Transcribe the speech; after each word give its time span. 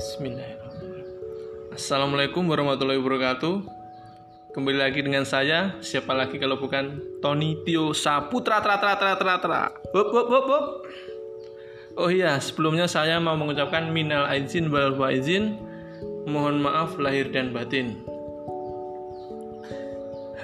Bismillahirrahmanirrahim. 0.00 1.76
Assalamualaikum 1.76 2.48
warahmatullahi 2.48 2.96
wabarakatuh. 3.04 3.68
Kembali 4.56 4.80
lagi 4.80 5.04
dengan 5.04 5.28
saya, 5.28 5.76
siapa 5.84 6.16
lagi 6.16 6.40
kalau 6.40 6.56
bukan 6.56 7.04
Tony 7.20 7.60
Tio 7.68 7.92
Saputra 7.92 8.64
tra 8.64 8.80
tra 8.80 8.96
tra 8.96 9.20
tra 9.20 9.36
tra. 9.36 9.68
Hop 9.92 10.08
hop 10.08 10.28
hop 10.32 10.46
hop. 10.48 10.64
Oh 12.00 12.08
iya, 12.08 12.40
sebelumnya 12.40 12.88
saya 12.88 13.20
mau 13.20 13.36
mengucapkan 13.36 13.92
minal 13.92 14.24
aizin 14.32 14.72
wal 14.72 14.96
faizin. 14.96 15.60
Mohon 16.24 16.64
maaf 16.64 16.96
lahir 16.96 17.28
dan 17.28 17.52
batin. 17.52 18.00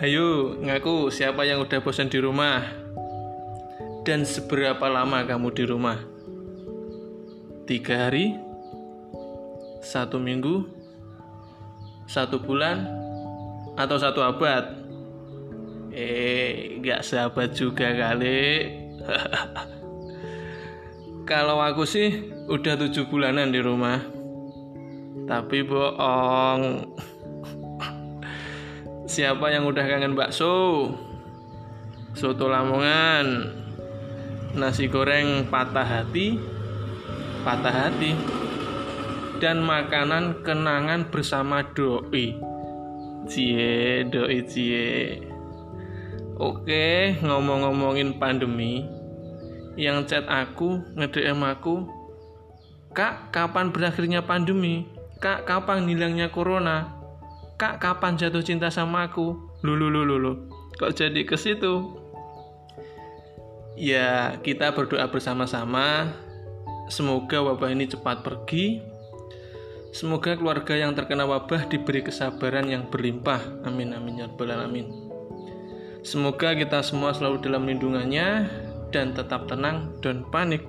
Hayo, 0.04 0.60
ngaku 0.60 1.08
siapa 1.08 1.48
yang 1.48 1.64
udah 1.64 1.80
bosan 1.80 2.12
di 2.12 2.20
rumah? 2.20 2.60
Dan 4.04 4.28
seberapa 4.28 4.84
lama 4.84 5.24
kamu 5.24 5.48
di 5.56 5.64
rumah? 5.64 5.96
Tiga 7.64 8.04
hari? 8.04 8.45
Satu 9.86 10.18
minggu? 10.18 10.66
Satu 12.10 12.42
bulan? 12.42 12.90
Atau 13.78 14.02
satu 14.02 14.18
abad? 14.18 14.82
Eh, 15.94 16.82
gak 16.82 17.06
sahabat 17.06 17.54
juga 17.54 17.94
kali. 17.94 18.66
Kalau 21.30 21.62
aku 21.62 21.86
sih 21.86 22.34
udah 22.50 22.74
tujuh 22.82 23.06
bulanan 23.06 23.54
di 23.54 23.62
rumah. 23.62 24.02
Tapi 25.30 25.62
bohong. 25.62 26.62
Siapa 29.14 29.54
yang 29.54 29.70
udah 29.70 29.86
kangen 29.86 30.18
bakso? 30.18 30.90
Soto 32.18 32.50
Lamongan. 32.50 33.54
Nasi 34.58 34.90
goreng 34.90 35.46
patah 35.46 35.86
hati. 35.86 36.42
Patah 37.46 37.74
hati. 37.86 38.45
Dan 39.36 39.60
makanan 39.60 40.40
kenangan 40.40 41.12
bersama 41.12 41.60
doi. 41.76 42.40
Cie, 43.28 44.06
doi 44.08 44.40
cie. 44.48 45.20
Oke, 46.36 47.16
ngomong-ngomongin 47.20 48.16
pandemi, 48.20 48.84
yang 49.76 50.04
chat 50.08 50.24
aku, 50.28 50.84
nge-DM 50.96 51.40
aku, 51.44 51.84
Kak, 52.96 53.28
kapan 53.28 53.76
berakhirnya 53.76 54.24
pandemi? 54.24 54.88
Kak, 55.20 55.44
kapan 55.44 55.84
hilangnya 55.84 56.32
corona? 56.32 56.96
Kak, 57.60 57.76
kapan 57.76 58.16
jatuh 58.16 58.40
cinta 58.40 58.72
sama 58.72 59.12
aku? 59.12 59.36
Lulu 59.60 59.92
lulu 59.92 60.16
lulu. 60.16 60.32
Kok 60.80 60.96
jadi 60.96 61.28
ke 61.28 61.36
situ? 61.36 61.92
Ya, 63.76 64.40
kita 64.40 64.72
berdoa 64.72 65.04
bersama-sama. 65.12 66.08
Semoga 66.88 67.44
wabah 67.44 67.68
ini 67.68 67.84
cepat 67.84 68.24
pergi. 68.24 68.95
Semoga 69.96 70.36
keluarga 70.36 70.76
yang 70.76 70.92
terkena 70.92 71.24
wabah 71.24 71.72
diberi 71.72 72.04
kesabaran 72.04 72.68
yang 72.68 72.92
berlimpah. 72.92 73.64
Amin 73.64 73.96
amin 73.96 74.20
ya 74.20 74.28
rabbal 74.28 74.52
alamin. 74.52 74.92
Semoga 76.04 76.52
kita 76.52 76.84
semua 76.84 77.16
selalu 77.16 77.40
dalam 77.40 77.64
lindungannya 77.64 78.44
dan 78.92 79.16
tetap 79.16 79.48
tenang 79.48 79.96
dan 80.04 80.20
panik. 80.28 80.68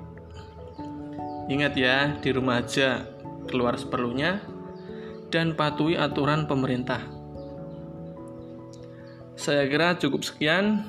Ingat 1.52 1.75
ya, 1.75 2.16
di 2.23 2.31
rumah 2.31 2.64
aja, 2.64 3.03
keluar 3.52 3.75
seperlunya, 3.75 4.39
dan 5.28 5.59
patuhi 5.59 6.00
aturan 6.00 6.48
pemerintah. 6.48 7.03
Saya 9.36 9.67
kira 9.67 10.00
cukup 10.00 10.23
sekian. 10.23 10.88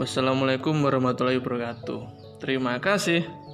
Wassalamualaikum 0.00 0.80
warahmatullahi 0.80 1.44
wabarakatuh. 1.44 2.00
Terima 2.40 2.80
kasih. 2.80 3.45